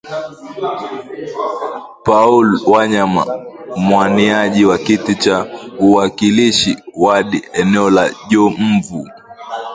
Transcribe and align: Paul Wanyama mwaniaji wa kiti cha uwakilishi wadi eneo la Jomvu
Paul 2.05 2.47
Wanyama 2.71 3.23
mwaniaji 3.77 4.65
wa 4.65 4.77
kiti 4.77 5.15
cha 5.15 5.37
uwakilishi 5.79 6.77
wadi 6.95 7.39
eneo 7.53 7.89
la 7.89 8.09
Jomvu 8.29 9.07